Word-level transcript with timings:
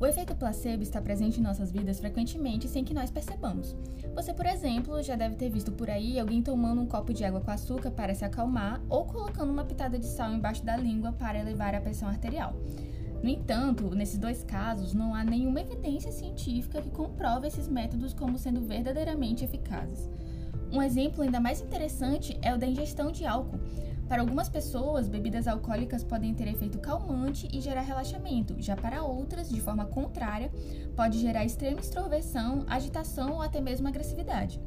O 0.00 0.06
efeito 0.06 0.34
placebo 0.34 0.82
está 0.82 0.98
presente 0.98 1.40
em 1.40 1.42
nossas 1.42 1.70
vidas 1.70 2.00
frequentemente 2.00 2.66
sem 2.66 2.82
que 2.82 2.94
nós 2.94 3.10
percebamos. 3.10 3.76
Você, 4.14 4.32
por 4.32 4.46
exemplo, 4.46 5.02
já 5.02 5.14
deve 5.14 5.34
ter 5.34 5.50
visto 5.50 5.70
por 5.70 5.90
aí 5.90 6.18
alguém 6.18 6.42
tomando 6.42 6.80
um 6.80 6.86
copo 6.86 7.12
de 7.12 7.22
água 7.22 7.42
com 7.42 7.50
açúcar 7.50 7.90
para 7.90 8.14
se 8.14 8.24
acalmar 8.24 8.80
ou 8.88 9.04
colocando 9.04 9.52
uma 9.52 9.62
pitada 9.62 9.98
de 9.98 10.06
sal 10.06 10.32
embaixo 10.32 10.64
da 10.64 10.74
língua 10.74 11.12
para 11.12 11.38
elevar 11.38 11.74
a 11.74 11.82
pressão 11.82 12.08
arterial. 12.08 12.56
No 13.22 13.28
entanto, 13.28 13.94
nesses 13.94 14.16
dois 14.16 14.42
casos, 14.42 14.94
não 14.94 15.14
há 15.14 15.22
nenhuma 15.22 15.60
evidência 15.60 16.10
científica 16.10 16.80
que 16.80 16.88
comprove 16.88 17.46
esses 17.46 17.68
métodos 17.68 18.14
como 18.14 18.38
sendo 18.38 18.62
verdadeiramente 18.62 19.44
eficazes. 19.44 20.08
Um 20.72 20.80
exemplo 20.80 21.22
ainda 21.22 21.38
mais 21.38 21.60
interessante 21.60 22.38
é 22.40 22.54
o 22.54 22.58
da 22.58 22.66
ingestão 22.66 23.12
de 23.12 23.26
álcool. 23.26 23.60
Para 24.10 24.22
algumas 24.22 24.48
pessoas, 24.48 25.08
bebidas 25.08 25.46
alcoólicas 25.46 26.02
podem 26.02 26.34
ter 26.34 26.48
efeito 26.48 26.80
calmante 26.80 27.48
e 27.52 27.60
gerar 27.60 27.82
relaxamento, 27.82 28.56
já 28.58 28.74
para 28.74 29.04
outras, 29.04 29.48
de 29.48 29.60
forma 29.60 29.84
contrária, 29.84 30.50
pode 30.96 31.20
gerar 31.20 31.44
extrema 31.44 31.78
extroversão, 31.78 32.64
agitação 32.66 33.34
ou 33.34 33.40
até 33.40 33.60
mesmo 33.60 33.86
agressividade. 33.86 34.60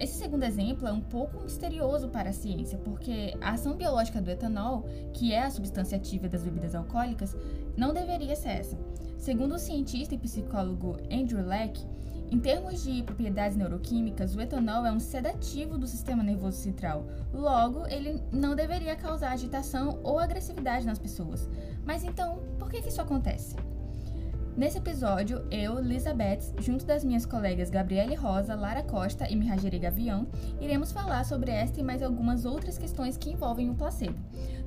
Esse 0.00 0.18
segundo 0.18 0.42
exemplo 0.42 0.88
é 0.88 0.92
um 0.92 1.00
pouco 1.00 1.40
misterioso 1.40 2.08
para 2.08 2.30
a 2.30 2.32
ciência, 2.32 2.78
porque 2.78 3.32
a 3.40 3.52
ação 3.52 3.76
biológica 3.76 4.20
do 4.20 4.28
etanol, 4.28 4.82
que 5.12 5.32
é 5.32 5.42
a 5.44 5.50
substância 5.50 5.96
ativa 5.96 6.28
das 6.28 6.42
bebidas 6.42 6.74
alcoólicas, 6.74 7.36
não 7.76 7.94
deveria 7.94 8.34
ser 8.34 8.48
essa. 8.48 8.76
Segundo 9.16 9.54
o 9.54 9.58
cientista 9.60 10.16
e 10.16 10.18
psicólogo 10.18 10.96
Andrew 11.12 11.46
Leck, 11.46 11.80
em 12.30 12.38
termos 12.38 12.84
de 12.84 13.02
propriedades 13.02 13.56
neuroquímicas, 13.56 14.36
o 14.36 14.40
etanol 14.40 14.86
é 14.86 14.92
um 14.92 15.00
sedativo 15.00 15.76
do 15.76 15.86
sistema 15.86 16.22
nervoso 16.22 16.58
central. 16.58 17.04
Logo, 17.32 17.86
ele 17.88 18.22
não 18.30 18.54
deveria 18.54 18.94
causar 18.94 19.32
agitação 19.32 19.98
ou 20.04 20.18
agressividade 20.18 20.86
nas 20.86 20.98
pessoas. 20.98 21.50
Mas 21.84 22.04
então, 22.04 22.40
por 22.56 22.70
que, 22.70 22.78
isso 22.78 23.02
acontece? 23.02 23.56
Nesse 24.56 24.78
episódio, 24.78 25.44
eu, 25.50 25.78
Elizabeth, 25.78 26.54
junto 26.58 26.84
das 26.84 27.02
minhas 27.02 27.26
colegas 27.26 27.70
Gabriele 27.70 28.14
Rosa, 28.14 28.54
Lara 28.54 28.82
Costa 28.82 29.28
e 29.28 29.34
Mihajiri 29.34 29.78
Gavião, 29.78 30.28
iremos 30.60 30.92
falar 30.92 31.24
sobre 31.24 31.50
esta 31.50 31.80
e 31.80 31.82
mais 31.82 32.02
algumas 32.02 32.44
outras 32.44 32.78
questões 32.78 33.16
que 33.16 33.30
envolvem 33.30 33.70
o 33.70 33.74
placebo. 33.74 34.18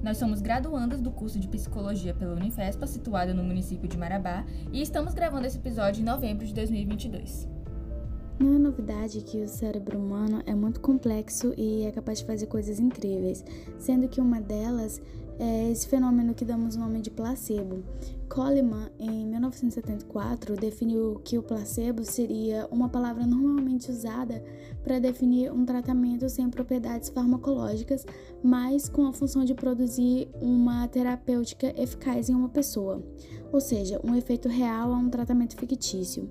Nós 0.02 0.18
somos 0.18 0.42
graduandas 0.42 1.00
do 1.00 1.12
curso 1.12 1.40
de 1.40 1.48
Psicologia 1.48 2.14
pela 2.14 2.36
Unifespa, 2.36 2.88
situado 2.88 3.34
no 3.34 3.44
município 3.44 3.88
de 3.88 3.98
Marabá, 3.98 4.44
e 4.72 4.82
estamos 4.82 5.14
gravando 5.14 5.48
esse 5.48 5.58
episódio 5.58 6.02
em 6.02 6.06
novembro 6.06 6.46
de 6.46 6.54
2022. 6.54 7.53
Não 8.40 8.56
é 8.56 8.58
novidade 8.58 9.22
que 9.22 9.44
o 9.44 9.48
cérebro 9.48 9.98
humano 9.98 10.42
é 10.46 10.56
muito 10.56 10.80
complexo 10.80 11.54
e 11.56 11.84
é 11.84 11.92
capaz 11.92 12.20
de 12.20 12.26
fazer 12.26 12.48
coisas 12.48 12.80
incríveis, 12.80 13.44
sendo 13.78 14.08
que 14.08 14.20
uma 14.20 14.42
delas 14.42 15.02
é 15.40 15.72
esse 15.72 15.88
fenômeno 15.88 16.34
que 16.34 16.46
damos 16.46 16.76
o 16.76 16.80
nome 16.80 17.02
de 17.02 17.10
placebo. 17.10 17.84
Coleman, 18.30 18.90
em 19.00 19.28
1974, 19.28 20.56
definiu 20.56 21.22
que 21.24 21.38
o 21.38 21.44
placebo 21.44 22.04
seria 22.04 22.68
uma 22.72 22.90
palavra 22.90 23.26
normalmente 23.26 23.92
usada 23.92 24.44
para 24.84 25.00
definir 25.00 25.52
um 25.52 25.66
tratamento 25.66 26.28
sem 26.30 26.50
propriedades 26.50 27.10
farmacológicas, 27.10 28.06
mas 28.44 28.90
com 28.90 29.06
a 29.06 29.14
função 29.14 29.46
de 29.46 29.54
produzir 29.54 30.30
uma 30.42 30.88
terapêutica 30.88 31.74
eficaz 31.80 32.30
em 32.30 32.34
uma 32.36 32.50
pessoa, 32.50 33.04
ou 33.54 33.62
seja, 33.62 34.02
um 34.04 34.16
efeito 34.16 34.50
real 34.50 34.92
a 34.92 34.98
um 34.98 35.12
tratamento 35.12 35.56
fictício. 35.56 36.28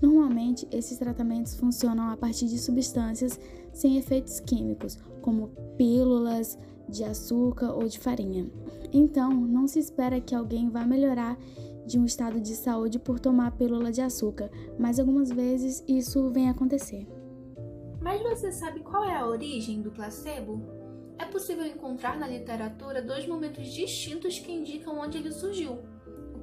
Normalmente, 0.00 0.68
esses 0.70 0.98
tratamentos 0.98 1.54
funcionam 1.54 2.10
a 2.10 2.16
partir 2.18 2.46
de 2.46 2.58
substâncias 2.58 3.40
sem 3.72 3.96
efeitos 3.96 4.38
químicos, 4.40 4.98
como 5.22 5.48
pílulas, 5.78 6.58
de 6.86 7.02
açúcar 7.02 7.72
ou 7.72 7.88
de 7.88 7.98
farinha. 7.98 8.46
Então, 8.92 9.32
não 9.32 9.66
se 9.66 9.78
espera 9.78 10.20
que 10.20 10.34
alguém 10.34 10.68
vá 10.68 10.84
melhorar 10.84 11.38
de 11.86 11.98
um 11.98 12.04
estado 12.04 12.40
de 12.40 12.54
saúde 12.54 12.98
por 12.98 13.18
tomar 13.18 13.52
pílula 13.52 13.90
de 13.90 14.02
açúcar, 14.02 14.50
mas 14.78 15.00
algumas 15.00 15.30
vezes 15.30 15.82
isso 15.88 16.30
vem 16.30 16.50
acontecer. 16.50 17.08
Mas 18.02 18.22
você 18.22 18.52
sabe 18.52 18.80
qual 18.80 19.04
é 19.04 19.16
a 19.16 19.26
origem 19.26 19.80
do 19.80 19.90
placebo? 19.90 20.60
É 21.18 21.24
possível 21.24 21.64
encontrar 21.64 22.18
na 22.18 22.28
literatura 22.28 23.00
dois 23.00 23.26
momentos 23.26 23.66
distintos 23.72 24.38
que 24.38 24.52
indicam 24.52 24.98
onde 24.98 25.16
ele 25.16 25.32
surgiu. 25.32 25.78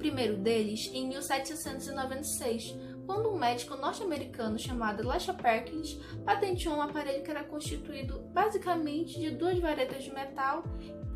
Primeiro 0.04 0.36
deles 0.36 0.90
em 0.92 1.08
1796, 1.08 2.76
quando 3.06 3.30
um 3.30 3.38
médico 3.38 3.74
norte-americano 3.74 4.58
chamado 4.58 5.02
Lasha 5.02 5.32
Perkins 5.32 5.94
patenteou 6.26 6.76
um 6.76 6.82
aparelho 6.82 7.24
que 7.24 7.30
era 7.30 7.42
constituído 7.42 8.20
basicamente 8.34 9.18
de 9.18 9.30
duas 9.30 9.58
varetas 9.58 10.04
de 10.04 10.12
metal 10.12 10.62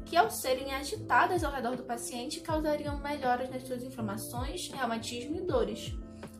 que, 0.06 0.16
ao 0.16 0.30
serem 0.30 0.72
agitadas 0.72 1.44
ao 1.44 1.52
redor 1.52 1.76
do 1.76 1.82
paciente, 1.82 2.40
causariam 2.40 2.98
melhoras 2.98 3.50
nas 3.50 3.64
suas 3.64 3.82
inflamações, 3.82 4.70
reumatismo 4.70 5.36
e 5.36 5.42
dores. 5.42 5.92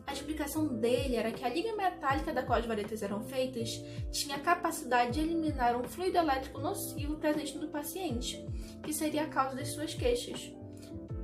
A 0.07 0.13
explicação 0.13 0.65
dele 0.79 1.17
era 1.17 1.31
que 1.31 1.45
a 1.45 1.49
liga 1.49 1.75
metálica 1.75 2.33
da 2.33 2.41
qual 2.41 2.57
as 2.57 2.65
varetas 2.65 3.03
eram 3.03 3.21
feitas 3.25 3.79
tinha 4.11 4.37
a 4.37 4.39
capacidade 4.39 5.11
de 5.11 5.19
eliminar 5.19 5.79
um 5.79 5.83
fluido 5.83 6.17
elétrico 6.17 6.59
nocivo 6.59 7.17
presente 7.17 7.59
no 7.59 7.67
paciente, 7.67 8.43
que 8.81 8.91
seria 8.91 9.25
a 9.25 9.29
causa 9.29 9.55
das 9.55 9.67
suas 9.67 9.93
queixas. 9.93 10.57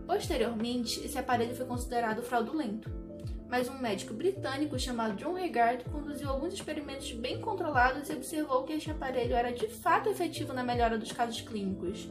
Posteriormente, 0.06 1.04
esse 1.04 1.18
aparelho 1.18 1.56
foi 1.56 1.66
considerado 1.66 2.22
fraudulento 2.22 3.06
mas 3.48 3.70
um 3.70 3.78
médico 3.78 4.14
britânico 4.14 4.78
chamado 4.78 5.16
John 5.16 5.34
Regard 5.34 5.84
conduziu 5.86 6.30
alguns 6.30 6.54
experimentos 6.54 7.12
bem 7.14 7.40
controlados 7.40 8.10
e 8.10 8.14
observou 8.14 8.64
que 8.64 8.74
este 8.74 8.92
aparelho 8.92 9.36
era 9.36 9.52
de 9.52 9.68
fato 9.68 10.10
efetivo 10.10 10.54
na 10.54 10.64
melhora 10.64 10.98
dos 10.98 11.12
casos 11.12 11.42
clínicos, 11.42 12.10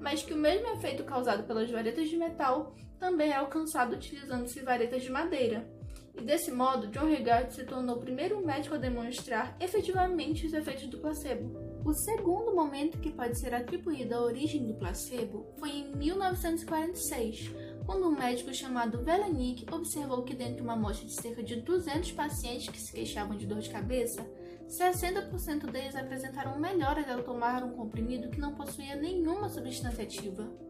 mas 0.00 0.22
que 0.22 0.32
o 0.32 0.38
mesmo 0.38 0.68
efeito 0.68 1.04
causado 1.04 1.42
pelas 1.42 1.70
varetas 1.70 2.08
de 2.08 2.16
metal 2.16 2.74
também 2.98 3.30
é 3.30 3.36
alcançado 3.36 3.94
utilizando-se 3.94 4.60
varetas 4.60 5.02
de 5.02 5.10
madeira. 5.10 5.68
E 6.16 6.22
desse 6.22 6.50
modo, 6.50 6.86
John 6.88 7.06
Regard 7.06 7.52
se 7.52 7.64
tornou 7.64 7.96
o 7.96 8.00
primeiro 8.00 8.44
médico 8.44 8.74
a 8.74 8.78
demonstrar 8.78 9.54
efetivamente 9.60 10.46
os 10.46 10.52
efeitos 10.52 10.86
do 10.86 10.98
placebo. 10.98 11.66
O 11.84 11.92
segundo 11.92 12.54
momento 12.54 12.98
que 12.98 13.12
pode 13.12 13.38
ser 13.38 13.54
atribuído 13.54 14.14
à 14.14 14.20
origem 14.20 14.66
do 14.66 14.74
placebo 14.74 15.46
foi 15.58 15.70
em 15.70 15.94
1946, 15.94 17.52
quando 17.84 18.08
um 18.08 18.18
médico 18.18 18.52
chamado 18.52 19.04
Velenik 19.04 19.72
observou 19.72 20.24
que 20.24 20.34
dentro 20.34 20.56
de 20.56 20.62
uma 20.62 20.72
amostra 20.72 21.06
de 21.06 21.12
cerca 21.12 21.42
de 21.42 21.56
200 21.56 22.10
pacientes 22.12 22.68
que 22.68 22.80
se 22.80 22.92
queixavam 22.92 23.36
de 23.36 23.46
dor 23.46 23.60
de 23.60 23.70
cabeça, 23.70 24.26
60% 24.68 25.70
deles 25.70 25.94
apresentaram 25.94 26.58
melhoras 26.58 27.08
ao 27.08 27.22
tomar 27.22 27.62
um 27.62 27.70
comprimido 27.70 28.30
que 28.30 28.40
não 28.40 28.54
possuía 28.54 28.96
nenhuma 28.96 29.48
substância 29.48 30.02
ativa. 30.02 30.65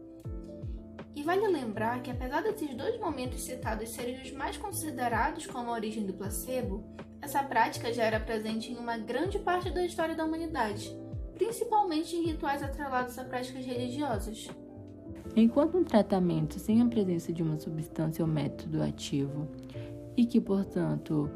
Vale 1.27 1.45
lembrar 1.49 2.01
que, 2.01 2.09
apesar 2.09 2.41
desses 2.41 2.73
dois 2.73 2.97
momentos 3.01 3.41
citados 3.41 3.89
serem 3.89 4.21
os 4.21 4.31
mais 4.31 4.55
considerados 4.55 5.45
como 5.45 5.69
a 5.69 5.73
origem 5.73 6.05
do 6.05 6.13
placebo, 6.13 6.85
essa 7.21 7.43
prática 7.43 7.91
já 7.91 8.05
era 8.05 8.17
presente 8.17 8.71
em 8.71 8.77
uma 8.77 8.97
grande 8.97 9.37
parte 9.37 9.69
da 9.69 9.83
história 9.83 10.15
da 10.15 10.23
humanidade, 10.23 10.89
principalmente 11.35 12.15
em 12.15 12.27
rituais 12.27 12.63
atrelados 12.63 13.19
a 13.19 13.25
práticas 13.25 13.65
religiosas. 13.65 14.47
Enquanto 15.35 15.77
um 15.77 15.83
tratamento 15.83 16.57
sem 16.59 16.81
a 16.81 16.85
presença 16.85 17.33
de 17.33 17.43
uma 17.43 17.59
substância 17.59 18.23
ou 18.23 18.31
método 18.31 18.81
ativo 18.81 19.49
e 20.15 20.25
que, 20.25 20.39
portanto, 20.39 21.29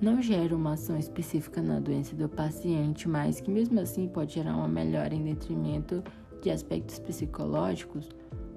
não 0.00 0.22
gera 0.22 0.54
uma 0.54 0.74
ação 0.74 0.96
específica 0.96 1.60
na 1.60 1.80
doença 1.80 2.14
do 2.14 2.28
paciente, 2.28 3.08
mas 3.08 3.40
que 3.40 3.50
mesmo 3.50 3.80
assim 3.80 4.06
pode 4.06 4.34
gerar 4.34 4.54
uma 4.54 4.68
melhora 4.68 5.12
em 5.12 5.24
detrimento 5.24 6.04
de 6.40 6.52
aspectos 6.52 7.00
psicológicos, 7.00 8.08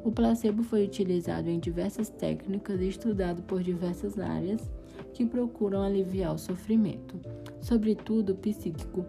o 0.04 0.12
placebo 0.12 0.64
foi 0.64 0.86
utilizado 0.86 1.50
em 1.50 1.60
diversas 1.60 2.10
técnicas 2.10 2.82
e 2.82 2.88
estudado 2.88 3.42
por 3.44 3.62
diversas 3.62 4.18
áreas 4.18 4.70
que 5.14 5.26
procuram 5.26 5.82
aliviar 5.82 6.34
o 6.34 6.38
sofrimento, 6.38 7.20
sobretudo 7.62 8.36
psíquico, 8.36 9.06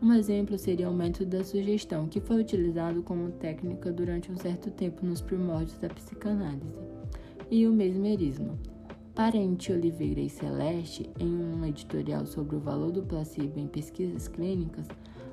um 0.00 0.12
exemplo 0.12 0.56
seria 0.56 0.88
o 0.88 0.94
método 0.94 1.38
da 1.38 1.44
sugestão, 1.44 2.06
que 2.06 2.20
foi 2.20 2.40
utilizado 2.40 3.02
como 3.02 3.32
técnica 3.32 3.90
durante 3.90 4.30
um 4.30 4.36
certo 4.36 4.70
tempo 4.70 5.04
nos 5.04 5.20
primórdios 5.20 5.76
da 5.78 5.88
psicanálise, 5.88 6.78
e 7.50 7.66
o 7.66 7.72
mesmerismo. 7.72 8.56
Parente 9.12 9.72
Oliveira 9.72 10.20
e 10.20 10.28
Celeste, 10.28 11.10
em 11.18 11.26
um 11.26 11.64
editorial 11.64 12.24
sobre 12.26 12.54
o 12.54 12.60
valor 12.60 12.92
do 12.92 13.02
placebo 13.02 13.58
em 13.58 13.66
pesquisas 13.66 14.28
clínicas, 14.28 14.86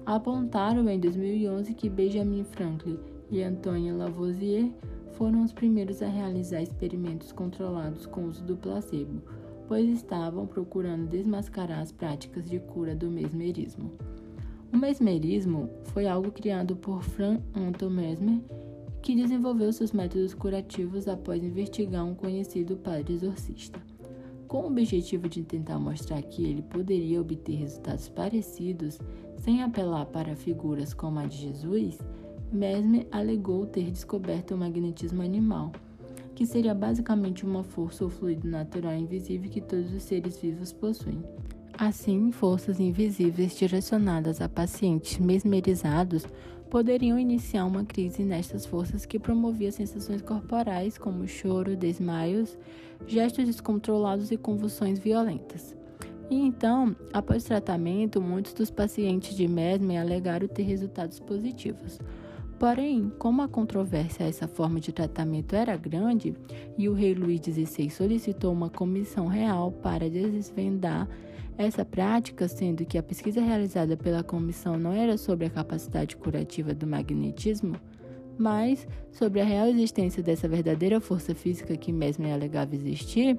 apontaram 0.03 0.89
em 0.89 1.00
2011 1.00 1.71
que 1.75 1.88
Benjamin 1.88 2.44
Franklin 2.44 2.97
e 3.30 3.44
Antoine 3.44 3.91
Lavoisier 3.91 4.71
foram 5.17 5.44
os 5.44 5.53
primeiros 5.53 6.01
a 6.01 6.07
realizar 6.07 6.62
experimentos 6.62 7.31
controlados 7.31 8.06
com 8.06 8.21
o 8.21 8.27
uso 8.27 8.44
do 8.44 8.56
placebo, 8.56 9.21
pois 9.67 9.89
estavam 9.89 10.45
procurando 10.45 11.07
desmascarar 11.07 11.79
as 11.79 11.91
práticas 11.91 12.50
de 12.50 12.59
cura 12.59 12.95
do 12.95 13.09
mesmerismo. 13.09 13.91
O 14.73 14.77
mesmerismo 14.77 15.69
foi 15.85 16.07
algo 16.07 16.31
criado 16.31 16.75
por 16.75 17.01
Frank 17.01 17.41
Anton 17.56 17.89
Mesmer, 17.89 18.41
que 19.01 19.15
desenvolveu 19.15 19.71
seus 19.71 19.91
métodos 19.91 20.33
curativos 20.33 21.07
após 21.07 21.44
investigar 21.44 22.03
um 22.03 22.15
conhecido 22.15 22.75
padre 22.75 23.13
exorcista. 23.13 23.79
Com 24.47 24.63
o 24.63 24.68
objetivo 24.68 25.29
de 25.29 25.44
tentar 25.44 25.79
mostrar 25.79 26.21
que 26.21 26.44
ele 26.44 26.61
poderia 26.61 27.21
obter 27.21 27.56
resultados 27.56 28.09
parecidos 28.09 29.00
sem 29.38 29.63
apelar 29.63 30.06
para 30.07 30.35
figuras 30.35 30.94
como 30.94 31.19
a 31.19 31.25
de 31.25 31.38
Jesus, 31.38 32.00
Mesmer 32.56 33.06
alegou 33.12 33.66
ter 33.66 33.92
descoberto 33.92 34.52
o 34.52 34.57
magnetismo 34.57 35.22
animal, 35.22 35.74
que 36.34 36.46
seria 36.46 36.74
basicamente 36.74 37.46
uma 37.46 37.63
força 37.63 38.06
ou 38.06 38.10
fluido 38.10 38.48
natural 38.48 38.96
invisível 38.96 39.52
que 39.52 39.62
todos 39.62 39.94
os 39.94 40.04
seres 40.04 40.38
vivos 40.38 40.72
possuem. 40.72 41.22
Assim, 41.78 42.31
forças 42.31 42.80
invisíveis 42.80 43.57
direcionadas 43.57 44.40
a 44.40 44.48
pacientes 44.48 45.18
mesmerizados 45.18 46.25
poderiam 46.69 47.19
iniciar 47.19 47.66
uma 47.66 47.84
crise 47.84 48.24
nestas 48.24 48.66
forças 48.66 49.06
que 49.06 49.19
promovia 49.19 49.72
sensações 49.72 50.22
corporais 50.22 50.98
como 50.98 51.28
choro, 51.28 51.75
desmaios, 51.75 52.57
gestos 53.06 53.46
descontrolados 53.46 54.31
e 54.31 54.38
convulsões 54.38 54.98
violentas. 54.98 55.75
E 56.30 56.36
então, 56.36 56.96
após 57.13 57.44
tratamento, 57.44 58.22
muitos 58.22 58.54
dos 58.54 58.72
pacientes 58.72 59.36
de 59.36 59.48
Mesmer 59.48 60.00
alegaram 60.00 60.48
ter 60.48 60.63
resultados 60.63 61.19
positivos. 61.19 62.00
Porém, 62.57 63.12
como 63.19 63.42
a 63.42 63.48
controvérsia 63.48 64.25
a 64.25 64.30
essa 64.30 64.48
forma 64.48 64.80
de 64.80 64.94
tratamento 64.94 65.56
era 65.56 65.75
grande 65.75 66.34
e 66.78 66.88
o 66.88 66.94
rei 66.94 67.13
Luís 67.13 67.42
XVI 67.42 67.90
solicitou 67.90 68.54
uma 68.54 68.69
comissão 68.69 69.28
real 69.28 69.72
para 69.72 70.10
desvendar 70.10 71.07
essa 71.57 71.86
prática, 71.86 72.48
sendo 72.48 72.86
que 72.86 72.98
a 72.98 73.04
pesquisa 73.04 73.42
realizada 73.42 73.96
pela 73.98 74.24
comissão 74.24 74.78
não 74.78 74.92
era 74.92 75.18
sobre 75.18 75.46
a 75.46 75.50
capacidade 75.50 76.16
curativa 76.16 76.74
do 76.74 76.88
magnetismo, 76.88 77.75
mas 78.38 78.88
sobre 79.12 79.40
a 79.40 79.46
real 79.46 79.68
existência 79.68 80.22
dessa 80.22 80.48
verdadeira 80.48 81.00
força 81.00 81.34
física 81.34 81.78
que 81.78 81.92
Mesmer 81.94 82.34
alegava 82.34 82.75
existir, 82.75 83.38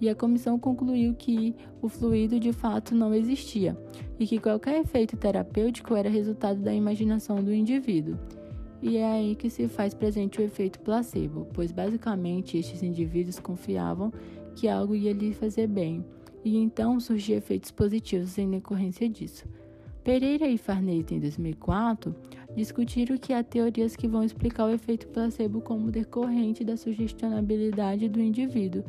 e 0.00 0.08
a 0.08 0.14
comissão 0.14 0.58
concluiu 0.58 1.14
que 1.14 1.54
o 1.82 1.88
fluido 1.88 2.40
de 2.40 2.52
fato 2.52 2.94
não 2.94 3.12
existia 3.12 3.76
e 4.18 4.26
que 4.26 4.38
qualquer 4.38 4.80
efeito 4.80 5.16
terapêutico 5.16 5.94
era 5.94 6.08
resultado 6.08 6.60
da 6.60 6.72
imaginação 6.72 7.42
do 7.42 7.52
indivíduo. 7.52 8.16
E 8.80 8.96
é 8.96 9.04
aí 9.04 9.34
que 9.34 9.50
se 9.50 9.66
faz 9.66 9.92
presente 9.92 10.40
o 10.40 10.44
efeito 10.44 10.78
placebo, 10.80 11.46
pois 11.52 11.72
basicamente 11.72 12.56
estes 12.58 12.82
indivíduos 12.82 13.38
confiavam 13.38 14.12
que 14.54 14.68
algo 14.68 14.94
ia 14.94 15.12
lhe 15.12 15.32
fazer 15.32 15.66
bem, 15.66 16.04
e 16.44 16.56
então 16.56 16.98
surgiam 17.00 17.38
efeitos 17.38 17.70
positivos 17.70 18.38
em 18.38 18.50
decorrência 18.50 19.08
disso. 19.08 19.46
Pereira 20.04 20.46
e 20.46 20.56
Farneta, 20.56 21.12
em 21.12 21.20
2004, 21.20 22.14
discutiram 22.56 23.18
que 23.18 23.32
há 23.32 23.42
teorias 23.42 23.94
que 23.94 24.08
vão 24.08 24.24
explicar 24.24 24.64
o 24.64 24.72
efeito 24.72 25.08
placebo 25.08 25.60
como 25.60 25.90
decorrente 25.90 26.64
da 26.64 26.76
sugestionabilidade 26.76 28.08
do 28.08 28.20
indivíduo, 28.20 28.84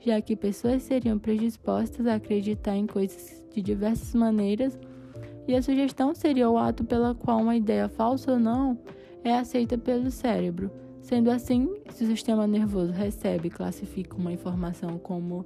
já 0.00 0.20
que 0.20 0.34
pessoas 0.34 0.82
seriam 0.82 1.18
predispostas 1.18 2.06
a 2.06 2.14
acreditar 2.14 2.76
em 2.76 2.86
coisas 2.86 3.42
de 3.54 3.62
diversas 3.62 4.14
maneiras 4.14 4.78
e 5.46 5.54
a 5.54 5.62
sugestão 5.62 6.14
seria 6.14 6.48
o 6.50 6.58
ato 6.58 6.84
pela 6.84 7.14
qual 7.14 7.38
uma 7.38 7.54
ideia 7.54 7.88
falsa 7.88 8.32
ou 8.32 8.38
não 8.38 8.78
é 9.24 9.34
aceita 9.34 9.76
pelo 9.78 10.10
cérebro. 10.10 10.70
Sendo 11.00 11.30
assim, 11.30 11.74
se 11.90 12.04
o 12.04 12.06
sistema 12.06 12.46
nervoso 12.46 12.92
recebe 12.92 13.48
e 13.48 13.50
classifica 13.50 14.16
uma 14.16 14.32
informação 14.32 14.98
como 14.98 15.44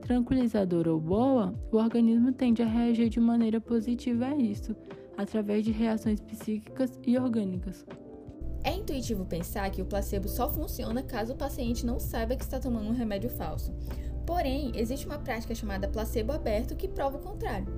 tranquilizadora 0.00 0.92
ou 0.92 1.00
boa, 1.00 1.54
o 1.70 1.76
organismo 1.76 2.32
tende 2.32 2.62
a 2.62 2.66
reagir 2.66 3.08
de 3.08 3.20
maneira 3.20 3.60
positiva 3.60 4.26
a 4.26 4.36
isso, 4.36 4.74
através 5.16 5.64
de 5.64 5.72
reações 5.72 6.20
psíquicas 6.20 6.98
e 7.04 7.18
orgânicas. 7.18 7.84
É 8.62 8.72
intuitivo 8.72 9.24
pensar 9.24 9.70
que 9.70 9.82
o 9.82 9.86
placebo 9.86 10.28
só 10.28 10.52
funciona 10.52 11.02
caso 11.02 11.34
o 11.34 11.36
paciente 11.36 11.86
não 11.86 12.00
saiba 12.00 12.34
que 12.34 12.42
está 12.42 12.58
tomando 12.58 12.88
um 12.88 12.94
remédio 12.94 13.30
falso. 13.30 13.72
Porém, 14.26 14.72
existe 14.74 15.06
uma 15.06 15.18
prática 15.18 15.54
chamada 15.54 15.86
placebo 15.86 16.32
aberto 16.32 16.74
que 16.74 16.88
prova 16.88 17.16
o 17.16 17.20
contrário. 17.20 17.68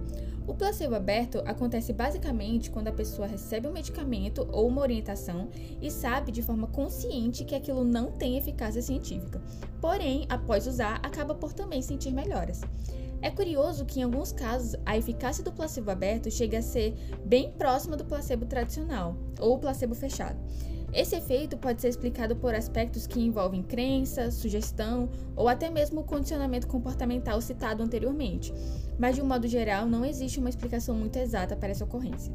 O 0.48 0.54
placebo 0.54 0.94
aberto 0.94 1.42
acontece 1.44 1.92
basicamente 1.92 2.70
quando 2.70 2.88
a 2.88 2.92
pessoa 2.92 3.28
recebe 3.28 3.68
um 3.68 3.72
medicamento 3.72 4.48
ou 4.50 4.66
uma 4.66 4.80
orientação 4.80 5.50
e 5.78 5.90
sabe 5.90 6.32
de 6.32 6.40
forma 6.40 6.66
consciente 6.66 7.44
que 7.44 7.54
aquilo 7.54 7.84
não 7.84 8.10
tem 8.12 8.38
eficácia 8.38 8.80
científica. 8.80 9.42
Porém, 9.78 10.24
após 10.26 10.66
usar, 10.66 11.00
acaba 11.02 11.34
por 11.34 11.52
também 11.52 11.82
sentir 11.82 12.10
melhoras. 12.12 12.62
É 13.20 13.30
curioso 13.30 13.84
que, 13.84 14.00
em 14.00 14.04
alguns 14.04 14.32
casos, 14.32 14.74
a 14.86 14.96
eficácia 14.96 15.44
do 15.44 15.52
placebo 15.52 15.90
aberto 15.90 16.30
chega 16.30 16.60
a 16.60 16.62
ser 16.62 16.94
bem 17.26 17.52
próxima 17.52 17.94
do 17.94 18.06
placebo 18.06 18.46
tradicional, 18.46 19.18
ou 19.38 19.58
placebo 19.58 19.94
fechado. 19.94 20.38
Esse 20.92 21.16
efeito 21.16 21.56
pode 21.56 21.82
ser 21.82 21.88
explicado 21.88 22.34
por 22.34 22.54
aspectos 22.54 23.06
que 23.06 23.20
envolvem 23.20 23.62
crença, 23.62 24.30
sugestão 24.30 25.10
ou 25.36 25.46
até 25.46 25.68
mesmo 25.68 26.00
o 26.00 26.04
condicionamento 26.04 26.66
comportamental 26.66 27.40
citado 27.42 27.82
anteriormente, 27.82 28.52
mas 28.98 29.14
de 29.14 29.22
um 29.22 29.26
modo 29.26 29.46
geral 29.46 29.86
não 29.86 30.04
existe 30.04 30.38
uma 30.38 30.48
explicação 30.48 30.94
muito 30.94 31.16
exata 31.16 31.54
para 31.54 31.68
essa 31.68 31.84
ocorrência. 31.84 32.32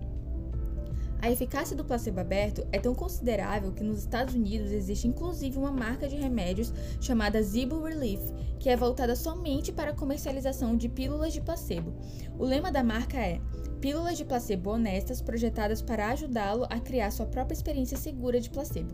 A 1.19 1.31
eficácia 1.31 1.75
do 1.75 1.85
placebo 1.85 2.19
aberto 2.19 2.67
é 2.71 2.77
tão 2.77 2.94
considerável 2.94 3.71
que 3.71 3.83
nos 3.83 4.00
Estados 4.00 4.35
Unidos 4.35 4.71
existe 4.71 5.07
inclusive 5.07 5.57
uma 5.57 5.71
marca 5.71 6.07
de 6.07 6.17
remédios 6.17 6.73
chamada 7.00 7.41
Zibo 7.41 7.81
Relief, 7.81 8.21
que 8.63 8.69
é 8.69 8.77
voltada 8.77 9.13
somente 9.13 9.74
para 9.74 9.92
a 9.92 9.94
comercialização 9.94 10.77
de 10.77 10.88
pílulas 10.88 11.33
de 11.33 11.42
placebo. 11.42 11.94
O 12.39 12.45
lema 12.45 12.71
da 12.71 12.81
marca 12.81 13.18
é 13.18 13.42
Pílulas 13.81 14.18
de 14.18 14.24
placebo 14.24 14.69
honestas 14.69 15.21
projetadas 15.21 15.81
para 15.81 16.07
ajudá-lo 16.07 16.65
a 16.69 16.80
criar 16.80 17.12
sua 17.12 17.25
própria 17.25 17.54
experiência 17.54 17.98
segura 17.98 18.39
de 18.39 18.50
placebo. 18.50 18.94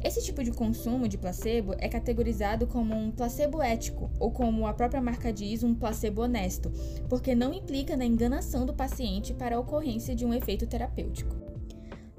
Esse 0.00 0.22
tipo 0.22 0.44
de 0.44 0.52
consumo 0.52 1.08
de 1.08 1.18
placebo 1.18 1.74
é 1.78 1.88
categorizado 1.88 2.68
como 2.68 2.94
um 2.94 3.10
placebo 3.10 3.60
ético, 3.60 4.08
ou 4.20 4.30
como 4.30 4.64
a 4.64 4.72
própria 4.72 5.02
marca 5.02 5.32
diz, 5.32 5.64
um 5.64 5.74
placebo 5.74 6.22
honesto, 6.22 6.70
porque 7.08 7.34
não 7.34 7.52
implica 7.52 7.96
na 7.96 8.06
enganação 8.06 8.64
do 8.64 8.72
paciente 8.72 9.34
para 9.34 9.56
a 9.56 9.58
ocorrência 9.58 10.14
de 10.14 10.24
um 10.24 10.32
efeito 10.32 10.68
terapêutico. 10.68 11.49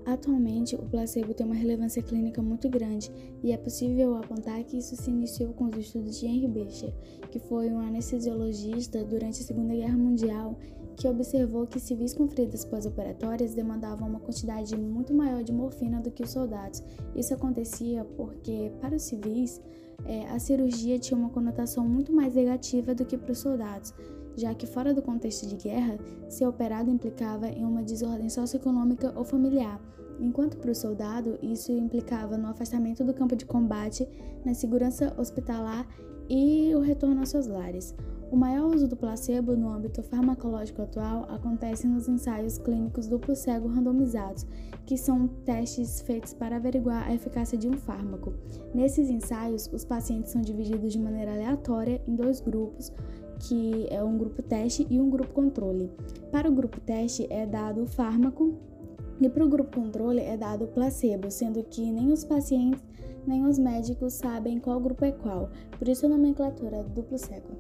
Atualmente, 0.05 0.75
o 0.75 0.83
placebo 0.89 1.33
tem 1.33 1.45
uma 1.45 1.55
relevância 1.55 2.01
clínica 2.01 2.41
muito 2.41 2.67
grande 2.69 3.11
e 3.43 3.51
é 3.51 3.57
possível 3.57 4.15
apontar 4.15 4.63
que 4.63 4.77
isso 4.77 4.95
se 4.95 5.09
iniciou 5.09 5.53
com 5.53 5.65
os 5.65 5.77
estudos 5.77 6.19
de 6.19 6.25
Henry 6.25 6.47
Becher, 6.47 6.93
que 7.29 7.39
foi 7.39 7.69
um 7.69 7.79
anestesiologista 7.79 9.03
durante 9.03 9.41
a 9.41 9.45
Segunda 9.45 9.75
Guerra 9.75 9.97
Mundial 9.97 10.57
que 10.95 11.07
observou 11.07 11.65
que 11.65 11.79
civis 11.79 12.13
com 12.13 12.27
feridas 12.27 12.65
pós-operatórias 12.65 13.55
demandavam 13.55 14.07
uma 14.07 14.19
quantidade 14.19 14.77
muito 14.77 15.13
maior 15.13 15.43
de 15.43 15.51
morfina 15.51 15.99
do 15.99 16.11
que 16.11 16.23
os 16.23 16.29
soldados. 16.29 16.83
Isso 17.15 17.33
acontecia 17.33 18.05
porque, 18.05 18.71
para 18.79 18.95
os 18.95 19.01
civis, 19.01 19.61
é, 20.05 20.27
a 20.27 20.37
cirurgia 20.37 20.99
tinha 20.99 21.17
uma 21.17 21.29
conotação 21.29 21.87
muito 21.87 22.13
mais 22.13 22.35
negativa 22.35 22.93
do 22.93 23.05
que 23.05 23.17
para 23.17 23.31
os 23.31 23.39
soldados, 23.39 23.93
já 24.35 24.53
que, 24.53 24.67
fora 24.67 24.93
do 24.93 25.01
contexto 25.01 25.47
de 25.47 25.55
guerra, 25.55 25.97
ser 26.29 26.45
operado 26.45 26.89
implicava 26.89 27.47
em 27.47 27.65
uma 27.65 27.83
desordem 27.83 28.29
socioeconômica 28.29 29.13
ou 29.15 29.23
familiar, 29.23 29.79
enquanto 30.19 30.57
para 30.57 30.71
o 30.71 30.75
soldado 30.75 31.37
isso 31.41 31.71
implicava 31.71 32.37
no 32.37 32.47
afastamento 32.47 33.03
do 33.03 33.13
campo 33.13 33.35
de 33.35 33.45
combate, 33.45 34.07
na 34.45 34.53
segurança 34.53 35.13
hospitalar 35.17 35.87
e 36.29 36.73
o 36.75 36.79
retorno 36.79 37.19
aos 37.19 37.29
seus 37.29 37.47
lares. 37.47 37.93
O 38.31 38.37
maior 38.37 38.73
uso 38.73 38.87
do 38.87 38.95
placebo 38.95 39.57
no 39.57 39.67
âmbito 39.67 40.01
farmacológico 40.01 40.81
atual 40.81 41.25
acontece 41.29 41.85
nos 41.85 42.07
ensaios 42.07 42.57
clínicos 42.57 43.05
duplo 43.05 43.35
cego 43.35 43.67
randomizados, 43.67 44.47
que 44.85 44.97
são 44.97 45.27
testes 45.27 45.99
feitos 45.99 46.33
para 46.33 46.55
averiguar 46.55 47.05
a 47.05 47.13
eficácia 47.13 47.57
de 47.57 47.67
um 47.67 47.73
fármaco. 47.73 48.33
Nesses 48.73 49.09
ensaios, 49.09 49.69
os 49.73 49.83
pacientes 49.83 50.31
são 50.31 50.41
divididos 50.41 50.93
de 50.93 50.99
maneira 50.99 51.33
aleatória 51.33 52.01
em 52.07 52.15
dois 52.15 52.39
grupos, 52.39 52.93
que 53.41 53.87
é 53.89 54.03
um 54.03 54.17
grupo 54.17 54.41
teste 54.41 54.85
e 54.89 54.99
um 54.99 55.09
grupo 55.09 55.33
controle. 55.33 55.91
Para 56.31 56.49
o 56.49 56.53
grupo 56.53 56.79
teste 56.79 57.27
é 57.29 57.45
dado 57.45 57.83
o 57.83 57.87
fármaco 57.87 58.57
e 59.19 59.29
para 59.29 59.43
o 59.43 59.49
grupo 59.49 59.75
controle 59.75 60.19
é 60.19 60.37
dado 60.37 60.65
o 60.65 60.67
placebo, 60.67 61.29
sendo 61.29 61.63
que 61.63 61.91
nem 61.91 62.11
os 62.11 62.23
pacientes 62.23 62.81
nem 63.25 63.45
os 63.45 63.59
médicos 63.59 64.13
sabem 64.13 64.59
qual 64.59 64.79
grupo 64.79 65.05
é 65.05 65.11
qual, 65.11 65.51
por 65.77 65.87
isso 65.87 66.05
a 66.05 66.09
nomenclatura 66.09 66.83
duplo 66.83 67.17
cego. 67.17 67.55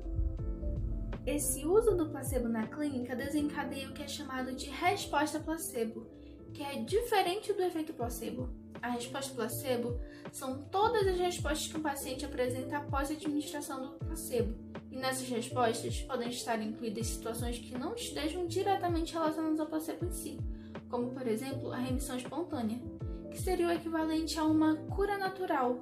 Esse 1.25 1.65
uso 1.65 1.95
do 1.95 2.09
placebo 2.09 2.49
na 2.49 2.65
clínica 2.65 3.15
desencadeia 3.15 3.89
o 3.89 3.93
que 3.93 4.01
é 4.01 4.07
chamado 4.07 4.55
de 4.55 4.69
resposta 4.69 5.39
placebo, 5.39 6.07
que 6.51 6.63
é 6.63 6.81
diferente 6.83 7.53
do 7.53 7.61
efeito 7.61 7.93
placebo. 7.93 8.49
A 8.81 8.89
resposta 8.89 9.35
placebo 9.35 9.99
são 10.31 10.63
todas 10.63 11.05
as 11.07 11.17
respostas 11.17 11.71
que 11.71 11.77
um 11.77 11.81
paciente 11.81 12.25
apresenta 12.25 12.77
após 12.77 13.11
a 13.11 13.13
administração 13.13 13.81
do 13.81 14.05
placebo, 14.05 14.55
e 14.89 14.97
nessas 14.97 15.29
respostas 15.29 16.01
podem 16.01 16.29
estar 16.29 16.59
incluídas 16.61 17.07
situações 17.07 17.59
que 17.59 17.77
não 17.77 17.93
estejam 17.93 18.47
diretamente 18.47 19.13
relacionadas 19.13 19.59
ao 19.59 19.67
placebo 19.67 20.05
em 20.05 20.11
si, 20.11 20.39
como 20.89 21.11
por 21.11 21.27
exemplo 21.27 21.71
a 21.71 21.77
remissão 21.77 22.17
espontânea, 22.17 22.81
que 23.29 23.39
seria 23.39 23.67
o 23.67 23.71
equivalente 23.71 24.39
a 24.39 24.43
uma 24.43 24.75
cura 24.75 25.17
natural, 25.17 25.79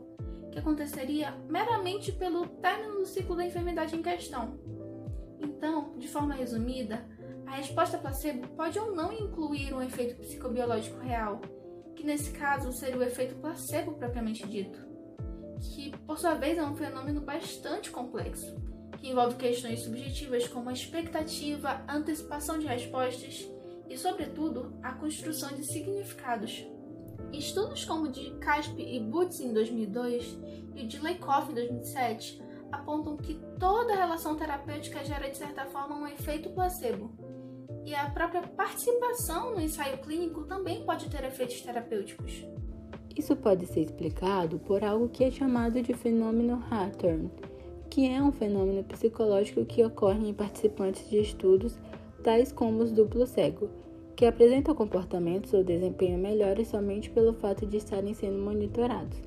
que 0.51 0.59
aconteceria 0.59 1.31
meramente 1.47 2.11
pelo 2.11 2.47
término 2.47 2.95
do 2.95 3.05
ciclo 3.05 3.35
da 3.35 3.45
enfermidade 3.45 3.95
em 3.95 4.01
questão. 4.01 4.59
Então, 5.39 5.97
de 5.97 6.07
forma 6.07 6.33
resumida, 6.33 7.05
a 7.45 7.55
resposta 7.55 7.97
placebo 7.97 8.47
pode 8.49 8.77
ou 8.77 8.93
não 8.93 9.11
incluir 9.13 9.73
um 9.73 9.81
efeito 9.81 10.15
psicobiológico 10.19 10.99
real, 10.99 11.39
que 11.99 12.05
nesse 12.05 12.31
caso 12.31 12.71
seria 12.71 12.97
o 12.97 13.03
efeito 13.03 13.35
placebo 13.35 13.91
propriamente 13.91 14.47
dito, 14.47 14.79
que 15.59 15.91
por 16.07 16.17
sua 16.17 16.33
vez 16.33 16.57
é 16.57 16.63
um 16.63 16.73
fenômeno 16.73 17.19
bastante 17.19 17.91
complexo, 17.91 18.55
que 18.97 19.09
envolve 19.09 19.35
questões 19.35 19.81
subjetivas 19.81 20.47
como 20.47 20.69
a 20.69 20.73
expectativa, 20.73 21.83
a 21.85 21.97
antecipação 21.97 22.57
de 22.57 22.65
respostas 22.65 23.45
e, 23.89 23.97
sobretudo, 23.97 24.79
a 24.81 24.93
construção 24.93 25.49
de 25.49 25.65
significados. 25.65 26.65
Estudos 27.33 27.83
como 27.83 28.05
o 28.05 28.11
de 28.11 28.31
Casp 28.37 28.79
e 28.79 28.97
Butz 29.01 29.41
em 29.41 29.51
2002 29.51 30.39
e 30.75 30.85
o 30.85 30.87
de 30.87 30.99
Lakoff 30.99 31.51
em 31.51 31.55
2007 31.55 32.41
apontam 32.71 33.17
que 33.17 33.41
toda 33.59 33.93
relação 33.93 34.37
terapêutica 34.37 35.03
gera, 35.03 35.29
de 35.29 35.35
certa 35.35 35.65
forma, 35.65 35.97
um 35.97 36.07
efeito 36.07 36.49
placebo. 36.51 37.11
E 37.85 37.95
a 37.95 38.09
própria 38.09 38.41
participação 38.41 39.51
no 39.51 39.61
ensaio 39.61 39.97
clínico 39.99 40.43
também 40.43 40.83
pode 40.83 41.09
ter 41.09 41.23
efeitos 41.23 41.61
terapêuticos. 41.61 42.45
Isso 43.15 43.35
pode 43.35 43.65
ser 43.65 43.81
explicado 43.81 44.59
por 44.59 44.83
algo 44.83 45.09
que 45.09 45.23
é 45.23 45.31
chamado 45.31 45.81
de 45.81 45.93
fenômeno 45.93 46.63
Hawthorne, 46.69 47.31
que 47.89 48.07
é 48.07 48.21
um 48.21 48.31
fenômeno 48.31 48.83
psicológico 48.83 49.65
que 49.65 49.83
ocorre 49.83 50.29
em 50.29 50.33
participantes 50.33 51.09
de 51.09 51.19
estudos 51.19 51.77
tais 52.23 52.51
como 52.51 52.83
os 52.83 52.91
duplo 52.91 53.25
cego, 53.25 53.69
que 54.15 54.25
apresentam 54.25 54.75
comportamentos 54.75 55.53
ou 55.53 55.63
desempenho 55.63 56.17
melhores 56.17 56.67
somente 56.67 57.09
pelo 57.09 57.33
fato 57.33 57.65
de 57.65 57.77
estarem 57.77 58.13
sendo 58.13 58.37
monitorados. 58.37 59.17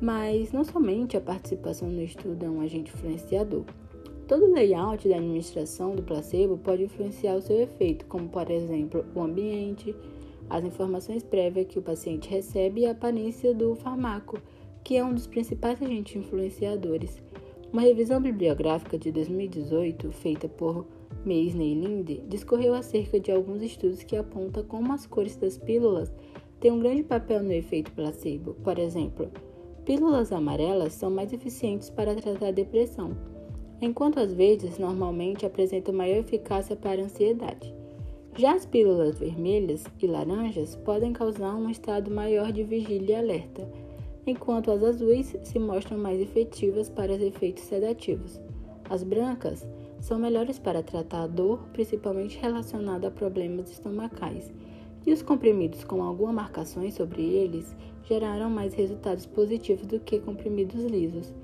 Mas 0.00 0.52
não 0.52 0.64
somente 0.64 1.16
a 1.16 1.20
participação 1.20 1.88
no 1.88 2.02
estudo 2.02 2.44
é 2.44 2.50
um 2.50 2.60
agente 2.60 2.92
influenciador. 2.92 3.64
Todo 4.26 4.50
layout 4.50 5.06
da 5.06 5.16
administração 5.16 5.94
do 5.94 6.02
placebo 6.02 6.56
pode 6.56 6.84
influenciar 6.84 7.34
o 7.36 7.42
seu 7.42 7.60
efeito, 7.60 8.06
como 8.06 8.26
por 8.26 8.50
exemplo 8.50 9.04
o 9.14 9.20
ambiente, 9.20 9.94
as 10.48 10.64
informações 10.64 11.22
prévias 11.22 11.66
que 11.66 11.78
o 11.78 11.82
paciente 11.82 12.30
recebe 12.30 12.80
e 12.80 12.86
a 12.86 12.92
aparência 12.92 13.52
do 13.52 13.74
fármaco, 13.74 14.40
que 14.82 14.96
é 14.96 15.04
um 15.04 15.12
dos 15.12 15.26
principais 15.26 15.80
agentes 15.82 16.16
influenciadores. 16.16 17.22
Uma 17.70 17.82
revisão 17.82 18.18
bibliográfica 18.18 18.96
de 18.96 19.12
2018, 19.12 20.10
feita 20.12 20.48
por 20.48 20.86
Meisner 21.22 21.76
Linde, 21.76 22.22
discorreu 22.26 22.72
acerca 22.72 23.20
de 23.20 23.30
alguns 23.30 23.60
estudos 23.60 24.04
que 24.04 24.16
apontam 24.16 24.64
como 24.64 24.92
as 24.94 25.06
cores 25.06 25.36
das 25.36 25.58
pílulas 25.58 26.10
têm 26.60 26.72
um 26.72 26.80
grande 26.80 27.02
papel 27.02 27.42
no 27.42 27.52
efeito 27.52 27.92
placebo. 27.92 28.54
Por 28.64 28.78
exemplo, 28.78 29.30
pílulas 29.84 30.32
amarelas 30.32 30.94
são 30.94 31.10
mais 31.10 31.30
eficientes 31.30 31.90
para 31.90 32.14
tratar 32.14 32.52
depressão, 32.52 33.33
enquanto 33.84 34.18
as 34.18 34.32
verdes 34.32 34.78
normalmente 34.78 35.44
apresentam 35.44 35.94
maior 35.94 36.16
eficácia 36.16 36.74
para 36.74 37.02
a 37.02 37.04
ansiedade. 37.04 37.74
Já 38.36 38.54
as 38.54 38.64
pílulas 38.64 39.18
vermelhas 39.18 39.84
e 40.00 40.06
laranjas 40.06 40.74
podem 40.74 41.12
causar 41.12 41.54
um 41.54 41.68
estado 41.68 42.10
maior 42.10 42.50
de 42.50 42.64
vigília 42.64 43.16
e 43.16 43.18
alerta, 43.18 43.68
enquanto 44.26 44.70
as 44.70 44.82
azuis 44.82 45.36
se 45.42 45.58
mostram 45.58 45.98
mais 45.98 46.18
efetivas 46.18 46.88
para 46.88 47.12
os 47.12 47.20
efeitos 47.20 47.64
sedativos. 47.64 48.40
As 48.88 49.02
brancas 49.02 49.66
são 50.00 50.18
melhores 50.18 50.58
para 50.58 50.82
tratar 50.82 51.24
a 51.24 51.26
dor, 51.26 51.60
principalmente 51.72 52.38
relacionada 52.38 53.08
a 53.08 53.10
problemas 53.10 53.70
estomacais, 53.70 54.50
e 55.06 55.12
os 55.12 55.22
comprimidos 55.22 55.84
com 55.84 56.02
algumas 56.02 56.34
marcações 56.34 56.94
sobre 56.94 57.22
eles 57.22 57.76
geraram 58.04 58.48
mais 58.48 58.72
resultados 58.72 59.26
positivos 59.26 59.86
do 59.86 60.00
que 60.00 60.18
comprimidos 60.18 60.82
lisos. 60.84 61.34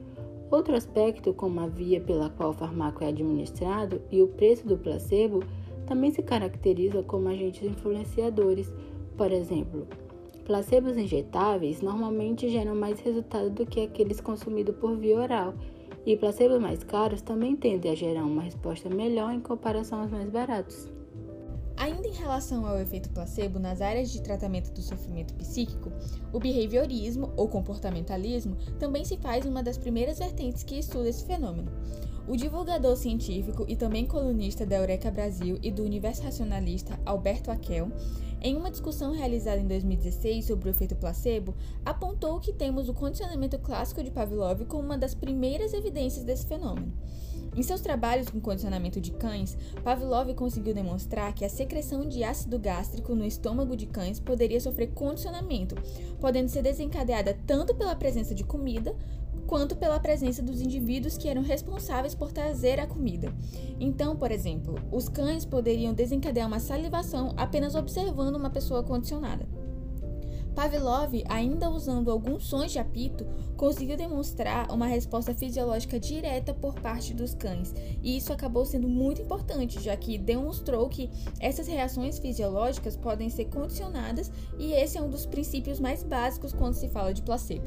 Outro 0.50 0.74
aspecto, 0.74 1.32
como 1.32 1.60
a 1.60 1.66
via 1.66 2.00
pela 2.00 2.28
qual 2.28 2.50
o 2.50 2.54
fármaco 2.54 3.04
é 3.04 3.08
administrado 3.08 4.02
e 4.10 4.20
o 4.20 4.26
preço 4.26 4.66
do 4.66 4.76
placebo, 4.76 5.44
também 5.86 6.10
se 6.10 6.22
caracteriza 6.22 7.02
como 7.04 7.28
agentes 7.28 7.62
influenciadores. 7.62 8.72
Por 9.16 9.30
exemplo, 9.30 9.86
placebos 10.44 10.96
injetáveis 10.96 11.80
normalmente 11.80 12.48
geram 12.48 12.74
mais 12.74 12.98
resultado 12.98 13.50
do 13.50 13.64
que 13.64 13.80
aqueles 13.80 14.20
consumidos 14.20 14.74
por 14.76 14.96
via 14.96 15.20
oral 15.20 15.54
e 16.04 16.16
placebos 16.16 16.58
mais 16.58 16.82
caros 16.82 17.22
também 17.22 17.54
tendem 17.54 17.92
a 17.92 17.94
gerar 17.94 18.24
uma 18.24 18.42
resposta 18.42 18.88
melhor 18.88 19.32
em 19.32 19.40
comparação 19.40 20.00
aos 20.00 20.10
mais 20.10 20.28
baratos. 20.28 20.90
Ainda 21.80 22.06
em 22.06 22.12
relação 22.12 22.66
ao 22.66 22.78
efeito 22.78 23.08
placebo 23.08 23.58
nas 23.58 23.80
áreas 23.80 24.10
de 24.10 24.20
tratamento 24.20 24.70
do 24.70 24.82
sofrimento 24.82 25.32
psíquico, 25.32 25.90
o 26.30 26.38
behaviorismo 26.38 27.32
ou 27.38 27.48
comportamentalismo 27.48 28.54
também 28.78 29.02
se 29.02 29.16
faz 29.16 29.46
uma 29.46 29.62
das 29.62 29.78
primeiras 29.78 30.18
vertentes 30.18 30.62
que 30.62 30.78
estuda 30.78 31.08
esse 31.08 31.24
fenômeno. 31.24 31.72
O 32.28 32.36
divulgador 32.36 32.94
científico 32.98 33.64
e 33.66 33.76
também 33.76 34.04
colunista 34.04 34.66
da 34.66 34.76
Eureka 34.76 35.10
Brasil 35.10 35.58
e 35.62 35.70
do 35.70 35.82
Universo 35.82 36.22
Racionalista, 36.22 37.00
Alberto 37.06 37.50
Aquel, 37.50 37.90
em 38.42 38.54
uma 38.54 38.70
discussão 38.70 39.12
realizada 39.12 39.58
em 39.58 39.66
2016 39.66 40.44
sobre 40.44 40.68
o 40.68 40.72
efeito 40.72 40.94
placebo, 40.96 41.54
apontou 41.82 42.38
que 42.40 42.52
temos 42.52 42.90
o 42.90 42.94
condicionamento 42.94 43.58
clássico 43.58 44.02
de 44.02 44.10
Pavlov 44.10 44.66
como 44.66 44.82
uma 44.82 44.98
das 44.98 45.14
primeiras 45.14 45.72
evidências 45.72 46.26
desse 46.26 46.46
fenômeno. 46.46 46.92
Em 47.56 47.62
seus 47.62 47.80
trabalhos 47.80 48.28
com 48.28 48.40
condicionamento 48.40 49.00
de 49.00 49.10
cães, 49.10 49.58
Pavlov 49.82 50.32
conseguiu 50.34 50.72
demonstrar 50.72 51.34
que 51.34 51.44
a 51.44 51.48
secreção 51.48 52.08
de 52.08 52.22
ácido 52.22 52.58
gástrico 52.58 53.14
no 53.14 53.24
estômago 53.24 53.76
de 53.76 53.86
cães 53.86 54.20
poderia 54.20 54.60
sofrer 54.60 54.92
condicionamento, 54.92 55.74
podendo 56.20 56.48
ser 56.48 56.62
desencadeada 56.62 57.36
tanto 57.46 57.74
pela 57.74 57.96
presença 57.96 58.34
de 58.34 58.44
comida 58.44 58.94
quanto 59.46 59.74
pela 59.74 59.98
presença 59.98 60.40
dos 60.40 60.60
indivíduos 60.60 61.16
que 61.16 61.28
eram 61.28 61.42
responsáveis 61.42 62.14
por 62.14 62.30
trazer 62.30 62.78
a 62.78 62.86
comida. 62.86 63.34
Então, 63.80 64.14
por 64.14 64.30
exemplo, 64.30 64.76
os 64.92 65.08
cães 65.08 65.44
poderiam 65.44 65.92
desencadear 65.92 66.46
uma 66.46 66.60
salivação 66.60 67.34
apenas 67.36 67.74
observando 67.74 68.36
uma 68.36 68.50
pessoa 68.50 68.84
condicionada. 68.84 69.44
Pavlov, 70.54 71.12
ainda 71.28 71.70
usando 71.70 72.10
alguns 72.10 72.46
sons 72.46 72.72
de 72.72 72.78
apito, 72.78 73.26
conseguiu 73.56 73.96
demonstrar 73.96 74.70
uma 74.70 74.86
resposta 74.86 75.34
fisiológica 75.34 75.98
direta 75.98 76.52
por 76.52 76.74
parte 76.74 77.14
dos 77.14 77.34
cães, 77.34 77.74
e 78.02 78.16
isso 78.16 78.32
acabou 78.32 78.64
sendo 78.64 78.88
muito 78.88 79.22
importante, 79.22 79.80
já 79.80 79.96
que 79.96 80.18
demonstrou 80.18 80.88
que 80.88 81.10
essas 81.38 81.66
reações 81.66 82.18
fisiológicas 82.18 82.96
podem 82.96 83.30
ser 83.30 83.46
condicionadas, 83.46 84.30
e 84.58 84.72
esse 84.72 84.98
é 84.98 85.02
um 85.02 85.10
dos 85.10 85.26
princípios 85.26 85.78
mais 85.78 86.02
básicos 86.02 86.52
quando 86.52 86.74
se 86.74 86.88
fala 86.88 87.14
de 87.14 87.22
placebo. 87.22 87.66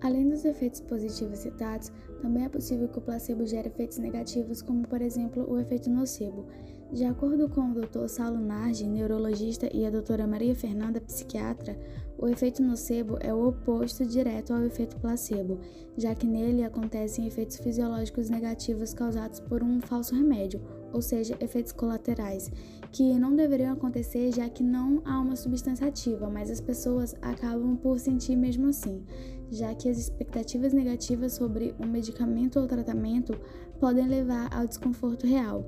Além 0.00 0.28
dos 0.28 0.44
efeitos 0.44 0.80
positivos 0.82 1.38
citados, 1.38 1.90
também 2.20 2.44
é 2.44 2.48
possível 2.48 2.88
que 2.88 2.98
o 2.98 3.02
placebo 3.02 3.46
gere 3.46 3.68
efeitos 3.68 3.98
negativos, 3.98 4.62
como 4.62 4.86
por 4.86 5.00
exemplo 5.00 5.50
o 5.50 5.58
efeito 5.58 5.90
nocebo. 5.90 6.46
De 6.92 7.04
acordo 7.04 7.48
com 7.48 7.72
o 7.72 7.74
Dr. 7.74 8.06
Saulo 8.06 8.40
Nardi, 8.40 8.86
neurologista, 8.86 9.68
e 9.74 9.84
a 9.84 9.90
doutora 9.90 10.26
Maria 10.26 10.54
Fernanda, 10.54 11.00
psiquiatra, 11.00 11.76
o 12.16 12.28
efeito 12.28 12.62
nocebo 12.62 13.18
é 13.20 13.34
o 13.34 13.48
oposto 13.48 14.06
direto 14.06 14.54
ao 14.54 14.62
efeito 14.62 14.96
placebo, 14.96 15.58
já 15.96 16.14
que 16.14 16.26
nele 16.26 16.62
acontecem 16.62 17.26
efeitos 17.26 17.58
fisiológicos 17.58 18.30
negativos 18.30 18.94
causados 18.94 19.40
por 19.40 19.62
um 19.62 19.80
falso 19.80 20.14
remédio, 20.14 20.62
ou 20.92 21.02
seja, 21.02 21.36
efeitos 21.40 21.72
colaterais, 21.72 22.50
que 22.92 23.18
não 23.18 23.34
deveriam 23.34 23.72
acontecer 23.72 24.32
já 24.32 24.48
que 24.48 24.62
não 24.62 25.02
há 25.04 25.20
uma 25.20 25.36
substância 25.36 25.88
ativa, 25.88 26.30
mas 26.30 26.50
as 26.50 26.60
pessoas 26.60 27.14
acabam 27.20 27.76
por 27.76 27.98
sentir 27.98 28.36
mesmo 28.36 28.68
assim 28.68 29.04
já 29.50 29.74
que 29.74 29.88
as 29.88 29.98
expectativas 29.98 30.72
negativas 30.72 31.34
sobre 31.34 31.74
um 31.78 31.86
medicamento 31.86 32.58
ou 32.58 32.66
tratamento 32.66 33.38
podem 33.78 34.06
levar 34.06 34.52
ao 34.52 34.66
desconforto 34.66 35.26
real. 35.26 35.64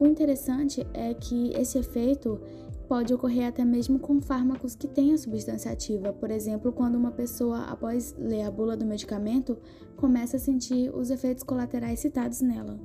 O 0.00 0.06
interessante 0.06 0.86
é 0.94 1.12
que 1.12 1.52
esse 1.54 1.78
efeito 1.78 2.40
pode 2.88 3.12
ocorrer 3.12 3.48
até 3.48 3.64
mesmo 3.64 3.98
com 3.98 4.20
fármacos 4.20 4.74
que 4.74 4.88
têm 4.88 5.12
a 5.12 5.18
substância 5.18 5.70
ativa, 5.70 6.12
por 6.12 6.30
exemplo, 6.30 6.72
quando 6.72 6.94
uma 6.94 7.10
pessoa, 7.10 7.64
após 7.64 8.14
ler 8.16 8.42
a 8.42 8.50
bula 8.50 8.76
do 8.76 8.86
medicamento, 8.86 9.58
começa 9.96 10.36
a 10.36 10.40
sentir 10.40 10.94
os 10.94 11.10
efeitos 11.10 11.42
colaterais 11.42 12.00
citados 12.00 12.40
nela. 12.40 12.80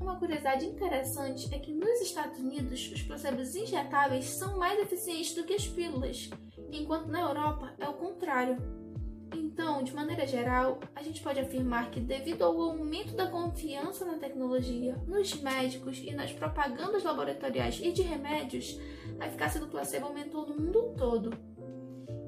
Uma 0.00 0.16
curiosidade 0.16 0.66
interessante 0.66 1.48
é 1.54 1.58
que 1.58 1.72
nos 1.72 2.00
Estados 2.00 2.38
Unidos 2.40 2.90
os 2.92 3.02
placebos 3.02 3.54
injetáveis 3.54 4.28
são 4.28 4.58
mais 4.58 4.78
eficientes 4.80 5.34
do 5.34 5.44
que 5.44 5.54
as 5.54 5.66
pílulas, 5.66 6.28
enquanto 6.72 7.06
na 7.06 7.20
Europa 7.20 7.72
é 7.78 7.88
o 7.88 7.94
contrário. 7.94 8.77
Então, 9.60 9.82
de 9.82 9.92
maneira 9.92 10.24
geral, 10.24 10.78
a 10.94 11.02
gente 11.02 11.20
pode 11.20 11.40
afirmar 11.40 11.90
que, 11.90 11.98
devido 11.98 12.44
ao 12.44 12.60
aumento 12.60 13.16
da 13.16 13.26
confiança 13.26 14.04
na 14.04 14.16
tecnologia, 14.16 14.94
nos 15.04 15.34
médicos 15.42 15.98
e 15.98 16.12
nas 16.12 16.32
propagandas 16.32 17.02
laboratoriais 17.02 17.80
e 17.82 17.90
de 17.90 18.02
remédios, 18.02 18.78
a 19.18 19.26
eficácia 19.26 19.60
do 19.60 19.66
placebo 19.66 20.06
aumentou 20.06 20.46
no 20.46 20.54
mundo 20.54 20.94
todo. 20.96 21.36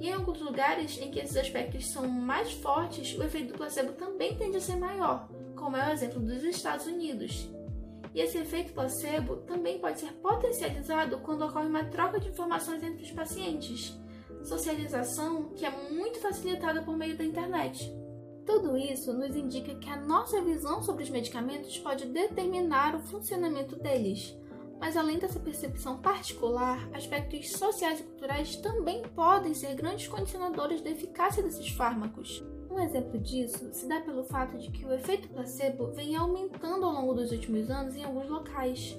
E 0.00 0.08
em 0.08 0.12
alguns 0.12 0.40
lugares 0.40 1.00
em 1.00 1.12
que 1.12 1.20
esses 1.20 1.37
aspectos 1.37 1.92
são 1.92 2.08
mais 2.08 2.50
fortes, 2.50 3.16
o 3.16 3.22
efeito 3.22 3.52
do 3.52 3.58
placebo 3.58 3.92
também 3.92 4.37
tende 4.37 4.56
a 4.56 4.60
ser 4.60 4.75
maior, 4.75 5.28
como 5.54 5.76
é 5.76 5.88
o 5.88 5.92
exemplo 5.92 6.18
dos 6.18 6.42
Estados 6.42 6.87
Unidos. 6.87 7.49
E 8.12 8.20
esse 8.20 8.38
efeito 8.38 8.72
placebo 8.72 9.37
também 9.37 9.78
pode 9.78 10.00
ser 10.00 10.12
potencializado 10.14 11.20
quando 11.20 11.44
ocorre 11.44 11.68
uma 11.68 11.84
troca 11.84 12.18
de 12.18 12.28
informações 12.28 12.82
entre 12.82 13.04
os 13.04 13.12
pacientes 13.12 14.00
socialização 14.42 15.50
que 15.54 15.64
é 15.64 15.70
muito 15.92 16.20
facilitada 16.20 16.82
por 16.82 16.97
meio 16.97 17.16
da 17.16 17.25
internet. 17.25 17.92
Tudo 18.47 18.76
isso 18.76 19.12
nos 19.12 19.37
indica 19.37 19.75
que 19.76 19.88
a 19.88 19.97
nossa 19.97 20.42
visão 20.42 20.82
sobre 20.82 21.04
os 21.04 21.11
medicamentos 21.11 21.78
pode 21.78 22.06
determinar 22.06 22.97
o 22.97 23.00
funcionamento 23.00 23.76
deles. 23.76 24.37
Mas 24.80 24.97
além 24.97 25.18
dessa 25.18 25.38
percepção 25.38 25.99
particular, 25.99 26.88
aspectos 26.94 27.50
sociais 27.52 28.00
e 28.00 28.02
culturais 28.02 28.56
também 28.56 29.02
podem 29.14 29.52
ser 29.52 29.75
grandes 29.75 30.09
condicionadores 30.09 30.80
da 30.80 30.90
eficácia 30.90 31.42
desses 31.42 31.68
fármacos. 31.68 32.42
Um 32.70 32.80
exemplo 32.80 33.18
disso 33.18 33.68
se 33.73 33.87
dá 33.87 34.00
pelo 34.00 34.25
fato 34.25 34.56
de 34.56 34.70
que 34.70 34.87
o 34.87 34.92
efeito 34.92 35.28
placebo 35.28 35.88
vem 35.88 36.16
aumentando 36.16 36.87
ao 36.87 36.92
longo 36.92 37.14
dos 37.14 37.30
últimos 37.30 37.68
anos 37.68 37.94
em 37.94 38.04
alguns 38.04 38.28
locais. 38.28 38.97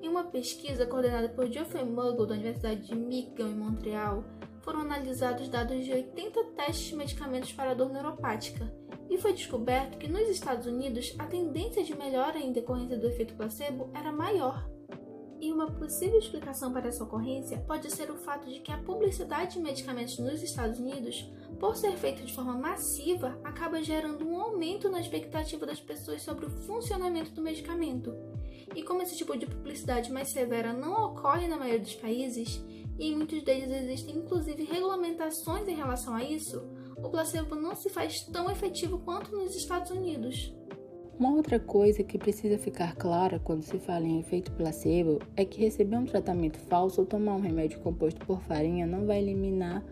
Em 0.00 0.08
uma 0.08 0.24
pesquisa 0.24 0.86
coordenada 0.86 1.28
por 1.30 1.50
Geoffrey 1.50 1.84
Muggle 1.84 2.26
da 2.26 2.34
Universidade 2.34 2.86
de 2.86 2.94
Michigan 2.94 3.48
em 3.48 3.56
Montreal, 3.56 4.22
foram 4.68 4.80
analisados 4.80 5.48
dados 5.48 5.82
de 5.82 5.90
80 5.90 6.44
testes 6.54 6.88
de 6.88 6.96
medicamentos 6.96 7.50
para 7.54 7.72
dor 7.72 7.90
neuropática 7.90 8.70
e 9.08 9.16
foi 9.16 9.32
descoberto 9.32 9.96
que 9.96 10.06
nos 10.06 10.28
Estados 10.28 10.66
Unidos 10.66 11.14
a 11.18 11.24
tendência 11.24 11.82
de 11.82 11.96
melhora 11.96 12.38
em 12.38 12.52
decorrência 12.52 12.98
do 12.98 13.06
efeito 13.06 13.32
placebo 13.34 13.90
era 13.94 14.12
maior. 14.12 14.68
E 15.40 15.50
uma 15.50 15.70
possível 15.70 16.18
explicação 16.18 16.70
para 16.70 16.88
essa 16.88 17.02
ocorrência 17.02 17.64
pode 17.66 17.90
ser 17.90 18.10
o 18.10 18.18
fato 18.18 18.46
de 18.46 18.60
que 18.60 18.70
a 18.70 18.76
publicidade 18.76 19.54
de 19.54 19.60
medicamentos 19.62 20.18
nos 20.18 20.42
Estados 20.42 20.78
Unidos, 20.78 21.32
por 21.58 21.74
ser 21.74 21.96
feita 21.96 22.22
de 22.22 22.34
forma 22.34 22.52
massiva, 22.52 23.40
acaba 23.42 23.82
gerando 23.82 24.28
um 24.28 24.38
aumento 24.38 24.90
na 24.90 25.00
expectativa 25.00 25.64
das 25.64 25.80
pessoas 25.80 26.20
sobre 26.20 26.44
o 26.44 26.50
funcionamento 26.50 27.30
do 27.30 27.40
medicamento. 27.40 28.14
E 28.74 28.82
como 28.82 29.00
esse 29.00 29.16
tipo 29.16 29.34
de 29.34 29.46
publicidade 29.46 30.12
mais 30.12 30.28
severa 30.28 30.74
não 30.74 31.06
ocorre 31.06 31.48
na 31.48 31.56
maioria 31.56 31.80
dos 31.80 31.94
países, 31.94 32.62
e 32.98 33.10
em 33.10 33.16
muitos 33.16 33.42
deles 33.42 33.70
existem 33.70 34.16
inclusive 34.16 34.64
regulamentações 34.64 35.66
em 35.68 35.76
relação 35.76 36.14
a 36.14 36.24
isso, 36.24 36.62
o 36.96 37.08
placebo 37.08 37.54
não 37.54 37.74
se 37.74 37.88
faz 37.88 38.24
tão 38.32 38.50
efetivo 38.50 38.98
quanto 38.98 39.30
nos 39.30 39.54
Estados 39.54 39.90
Unidos. 39.90 40.52
Uma 41.18 41.34
outra 41.34 41.58
coisa 41.58 42.04
que 42.04 42.18
precisa 42.18 42.58
ficar 42.58 42.94
clara 42.94 43.40
quando 43.40 43.62
se 43.62 43.78
fala 43.78 44.06
em 44.06 44.20
efeito 44.20 44.52
placebo 44.52 45.18
é 45.36 45.44
que 45.44 45.60
receber 45.60 45.96
um 45.96 46.04
tratamento 46.04 46.58
falso 46.58 47.00
ou 47.00 47.06
tomar 47.06 47.34
um 47.34 47.40
remédio 47.40 47.80
composto 47.80 48.24
por 48.24 48.40
farinha 48.42 48.86
não 48.86 49.04
vai 49.06 49.18
eliminar 49.18 49.84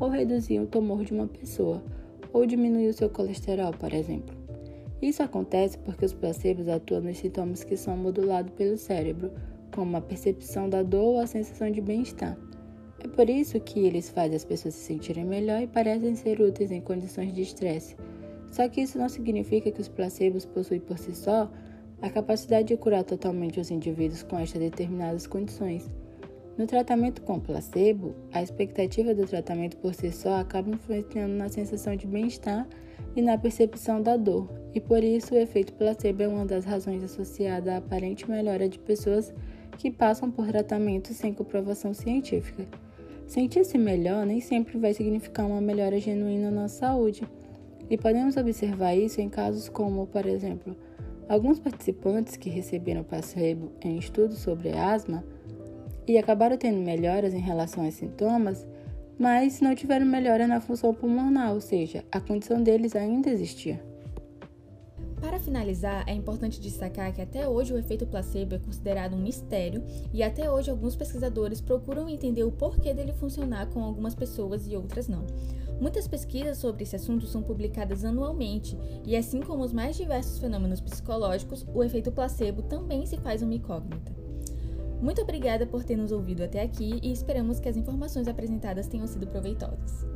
ou 0.00 0.08
reduzir 0.08 0.58
o 0.58 0.66
tumor 0.66 1.04
de 1.04 1.12
uma 1.12 1.26
pessoa, 1.26 1.82
ou 2.32 2.46
diminuir 2.46 2.88
o 2.88 2.94
seu 2.94 3.10
colesterol, 3.10 3.72
por 3.72 3.92
exemplo. 3.92 4.34
Isso 5.00 5.22
acontece 5.22 5.78
porque 5.78 6.04
os 6.04 6.14
placebos 6.14 6.68
atuam 6.68 7.02
nos 7.02 7.18
sintomas 7.18 7.62
que 7.62 7.76
são 7.76 7.96
modulados 7.96 8.52
pelo 8.54 8.78
cérebro, 8.78 9.30
como 9.74 9.96
a 9.96 10.00
percepção 10.00 10.68
da 10.68 10.82
dor 10.82 11.14
ou 11.14 11.18
a 11.20 11.26
sensação 11.26 11.70
de 11.70 11.80
bem-estar. 11.80 12.36
É 13.02 13.08
por 13.08 13.30
isso 13.30 13.58
que 13.60 13.80
eles 13.80 14.10
fazem 14.10 14.36
as 14.36 14.44
pessoas 14.44 14.74
se 14.74 14.84
sentirem 14.84 15.24
melhor 15.24 15.62
e 15.62 15.66
parecem 15.66 16.14
ser 16.14 16.40
úteis 16.40 16.70
em 16.70 16.80
condições 16.80 17.32
de 17.32 17.42
estresse 17.42 17.96
só 18.50 18.68
que 18.68 18.80
isso 18.80 18.98
não 18.98 19.08
significa 19.08 19.70
que 19.70 19.80
os 19.80 19.88
placebos 19.88 20.44
possuem 20.44 20.80
por 20.80 20.98
si 20.98 21.14
só 21.14 21.50
a 22.02 22.10
capacidade 22.10 22.68
de 22.68 22.76
curar 22.76 23.04
totalmente 23.04 23.60
os 23.60 23.70
indivíduos 23.70 24.22
com 24.22 24.38
estas 24.38 24.60
determinadas 24.60 25.26
condições. 25.26 25.88
No 26.58 26.66
tratamento 26.66 27.22
com 27.22 27.38
placebo, 27.38 28.14
a 28.32 28.42
expectativa 28.42 29.14
do 29.14 29.24
tratamento 29.26 29.76
por 29.76 29.94
si 29.94 30.10
só 30.10 30.40
acaba 30.40 30.70
influenciando 30.70 31.34
na 31.34 31.48
sensação 31.48 31.94
de 31.94 32.06
bem-estar 32.06 32.66
e 33.14 33.22
na 33.22 33.38
percepção 33.38 34.02
da 34.02 34.16
dor, 34.16 34.48
e 34.74 34.80
por 34.80 35.02
isso 35.02 35.34
o 35.34 35.38
efeito 35.38 35.72
placebo 35.74 36.22
é 36.22 36.28
uma 36.28 36.44
das 36.44 36.64
razões 36.64 37.02
associada 37.02 37.74
à 37.74 37.76
aparente 37.78 38.28
melhora 38.28 38.68
de 38.68 38.78
pessoas 38.78 39.32
que 39.80 39.90
passam 39.90 40.30
por 40.30 40.46
tratamento 40.46 41.14
sem 41.14 41.32
comprovação 41.32 41.94
científica. 41.94 42.68
Sentir-se 43.26 43.78
melhor 43.78 44.26
nem 44.26 44.38
sempre 44.38 44.76
vai 44.76 44.92
significar 44.92 45.46
uma 45.46 45.58
melhora 45.58 45.98
genuína 45.98 46.50
na 46.50 46.68
saúde. 46.68 47.26
E 47.88 47.96
podemos 47.96 48.36
observar 48.36 48.94
isso 48.94 49.22
em 49.22 49.30
casos 49.30 49.70
como, 49.70 50.06
por 50.06 50.26
exemplo, 50.26 50.76
alguns 51.26 51.58
participantes 51.58 52.36
que 52.36 52.50
receberam 52.50 53.02
placebo 53.02 53.72
em 53.80 53.96
estudos 53.96 54.40
sobre 54.40 54.68
asma 54.68 55.24
e 56.06 56.18
acabaram 56.18 56.58
tendo 56.58 56.78
melhoras 56.78 57.32
em 57.32 57.40
relação 57.40 57.86
aos 57.86 57.94
sintomas, 57.94 58.68
mas 59.18 59.62
não 59.62 59.74
tiveram 59.74 60.04
melhora 60.04 60.46
na 60.46 60.60
função 60.60 60.92
pulmonar, 60.92 61.54
ou 61.54 61.60
seja, 61.60 62.04
a 62.12 62.20
condição 62.20 62.62
deles 62.62 62.94
ainda 62.94 63.30
existia. 63.30 63.82
Para 65.20 65.38
finalizar, 65.38 66.04
é 66.08 66.14
importante 66.14 66.60
destacar 66.60 67.12
que 67.12 67.20
até 67.20 67.46
hoje 67.46 67.74
o 67.74 67.78
efeito 67.78 68.06
placebo 68.06 68.54
é 68.54 68.58
considerado 68.58 69.14
um 69.14 69.20
mistério 69.20 69.84
e 70.14 70.22
até 70.22 70.50
hoje 70.50 70.70
alguns 70.70 70.96
pesquisadores 70.96 71.60
procuram 71.60 72.08
entender 72.08 72.42
o 72.42 72.50
porquê 72.50 72.94
dele 72.94 73.12
funcionar 73.12 73.66
com 73.66 73.84
algumas 73.84 74.14
pessoas 74.14 74.66
e 74.66 74.74
outras 74.74 75.08
não. 75.08 75.26
Muitas 75.78 76.08
pesquisas 76.08 76.58
sobre 76.58 76.84
esse 76.84 76.96
assunto 76.96 77.26
são 77.26 77.42
publicadas 77.42 78.04
anualmente, 78.04 78.76
e 79.04 79.14
assim 79.14 79.40
como 79.40 79.62
os 79.62 79.72
mais 79.72 79.96
diversos 79.96 80.38
fenômenos 80.38 80.80
psicológicos, 80.80 81.66
o 81.72 81.84
efeito 81.84 82.10
placebo 82.10 82.62
também 82.62 83.04
se 83.06 83.16
faz 83.18 83.42
uma 83.42 83.54
incógnita. 83.54 84.12
Muito 85.00 85.22
obrigada 85.22 85.66
por 85.66 85.82
ter 85.84 85.96
nos 85.96 86.12
ouvido 86.12 86.42
até 86.42 86.62
aqui 86.62 86.98
e 87.02 87.10
esperamos 87.10 87.58
que 87.58 87.68
as 87.68 87.76
informações 87.76 88.28
apresentadas 88.28 88.86
tenham 88.86 89.06
sido 89.06 89.26
proveitosas. 89.26 90.09